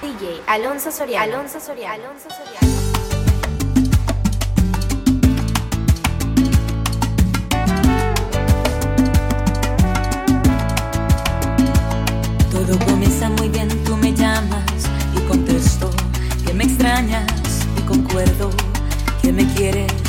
DJ 0.00 0.40
Alonso 0.46 0.90
Soria. 0.90 1.20
Alonso 1.22 1.60
Soria. 1.60 1.92
Alonso 1.92 2.28
Soria. 2.30 2.60
Todo 12.50 12.78
comienza 12.86 13.28
muy 13.28 13.50
bien, 13.50 13.68
tú 13.84 13.94
me 13.98 14.14
llamas 14.14 14.64
y 15.14 15.20
contesto 15.28 15.90
que 16.46 16.54
me 16.54 16.64
extrañas 16.64 17.26
y 17.76 17.82
concuerdo 17.82 18.50
que 19.20 19.32
me 19.34 19.44
quieres 19.52 19.99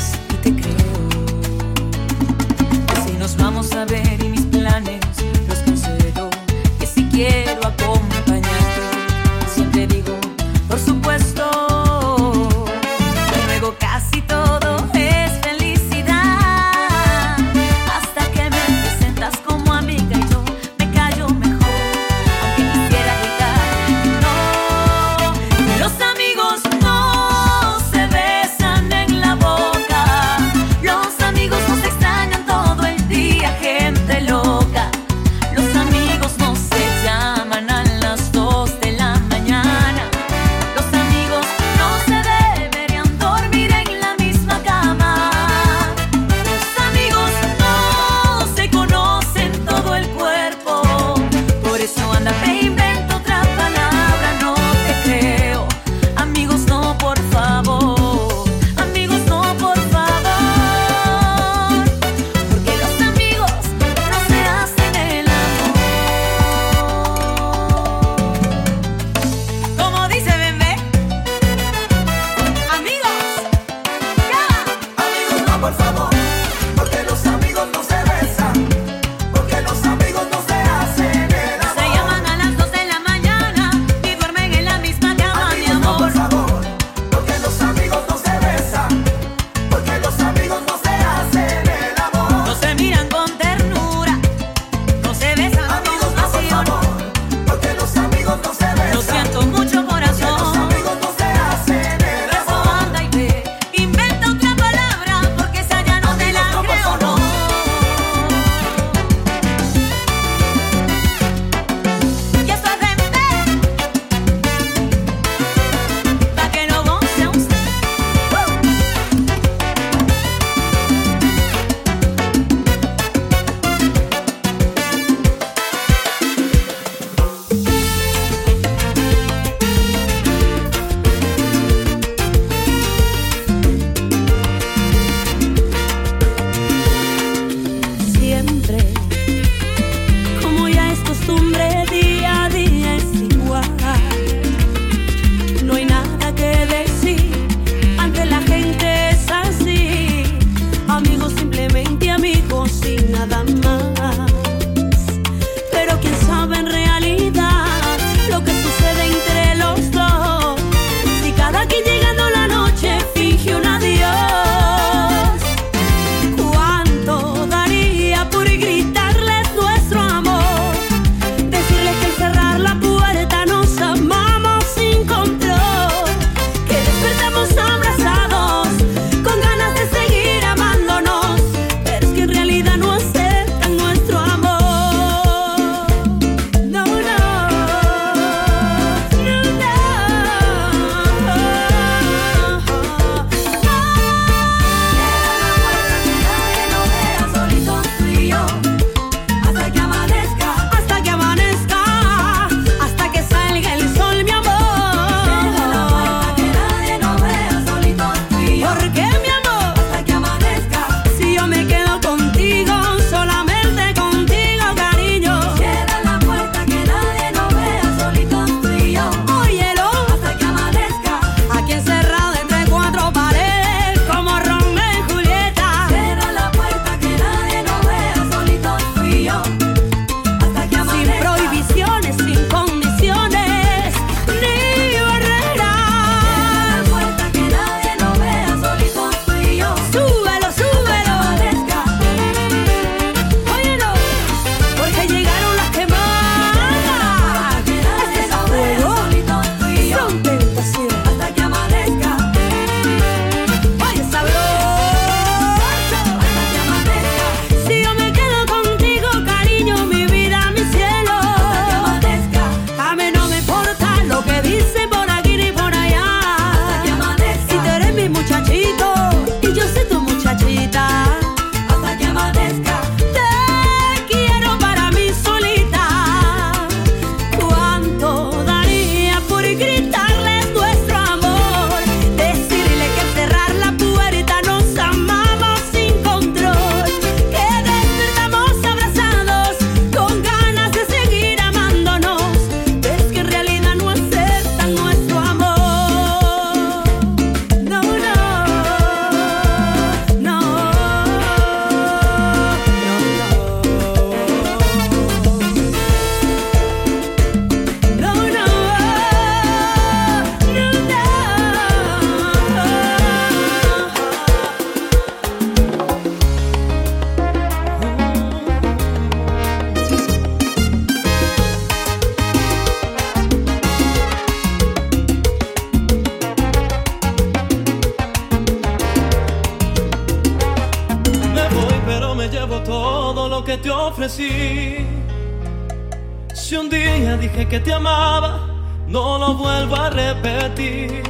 Si 336.34 336.56
un 336.56 336.70
día 336.70 337.16
dije 337.18 337.46
que 337.46 337.60
te 337.60 337.74
amaba, 337.74 338.48
no 338.88 339.18
lo 339.18 339.34
vuelvo 339.34 339.76
a 339.76 339.90
repetir. 339.90 341.02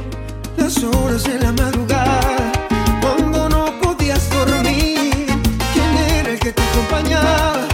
Las 0.57 0.83
horas 0.83 1.23
de 1.23 1.39
la 1.39 1.53
madrugada, 1.53 2.51
cuando 3.01 3.47
no 3.47 3.79
podías 3.81 4.29
dormir, 4.29 5.25
¿quién 5.73 5.97
era 6.17 6.31
el 6.31 6.39
que 6.39 6.51
te 6.51 6.61
acompañaba? 6.61 7.72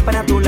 Siempre 0.00 0.16
a 0.16 0.24
tu 0.24 0.39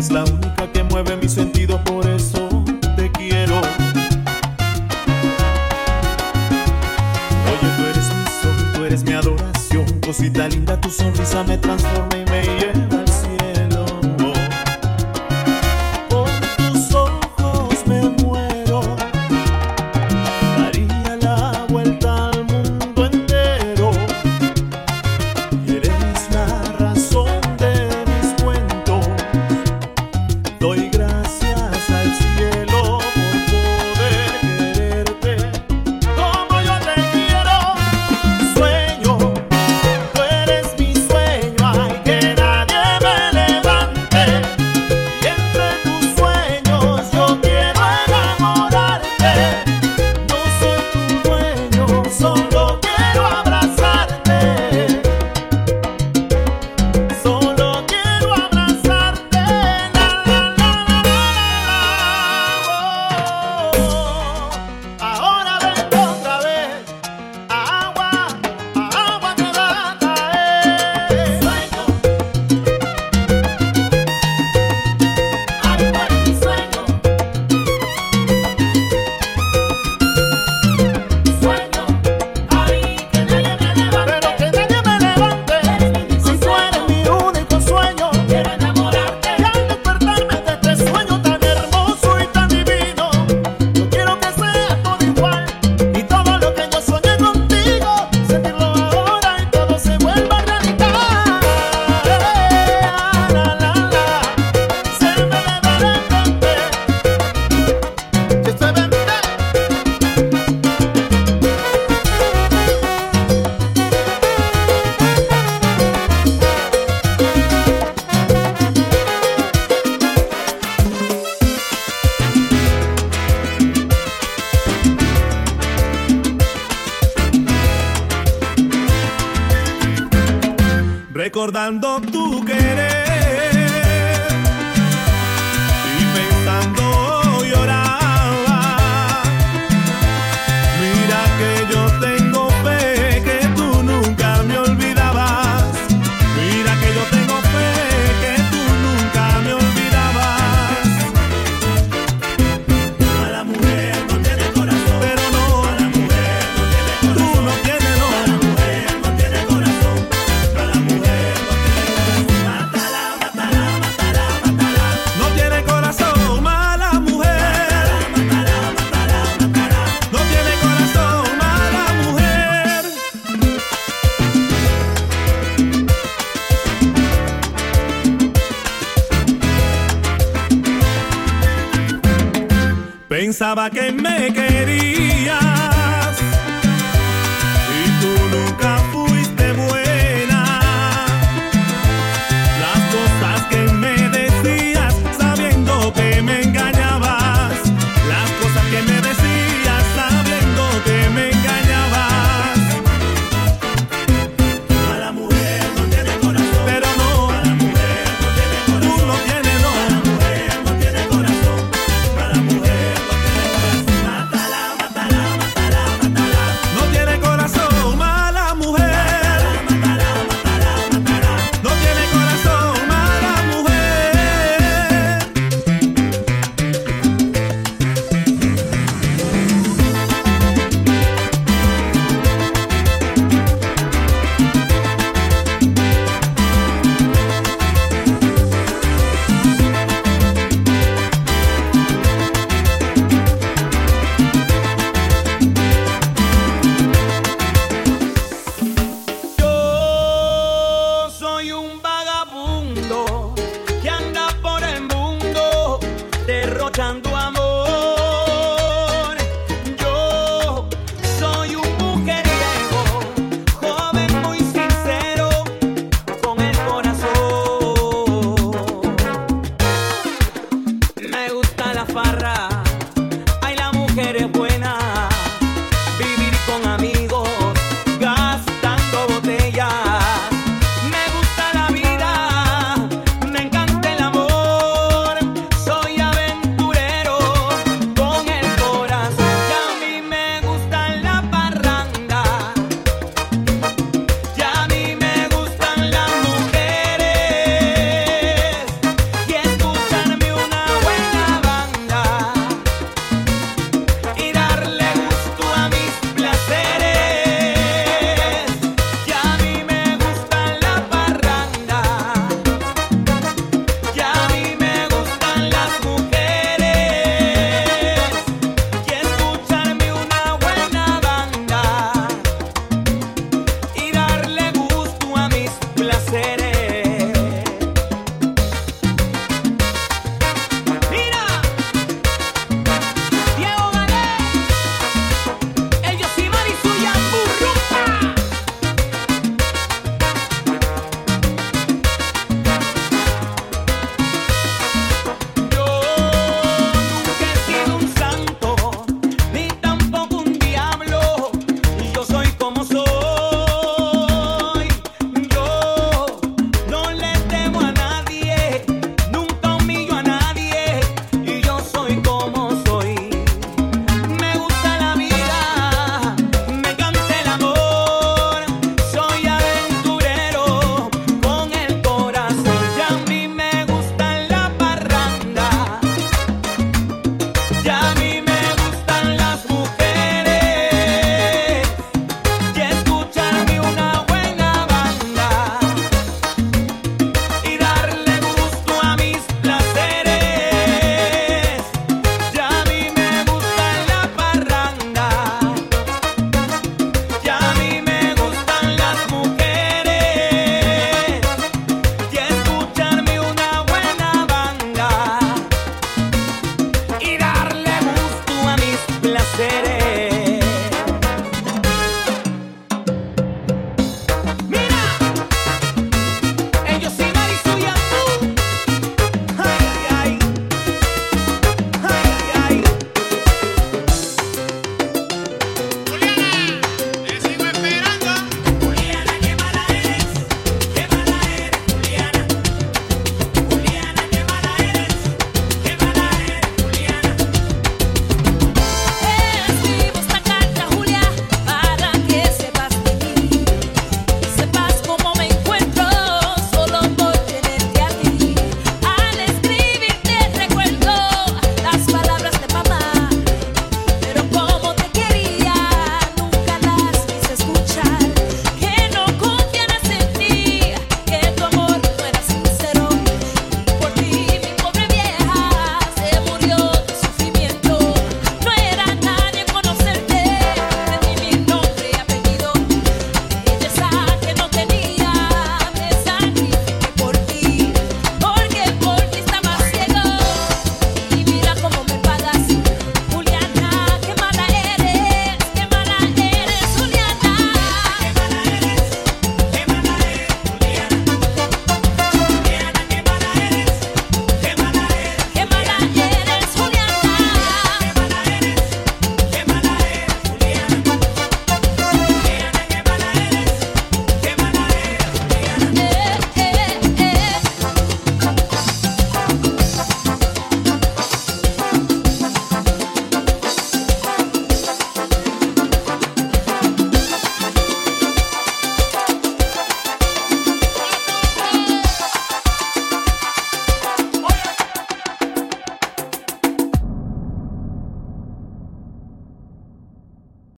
Islam 0.00 0.49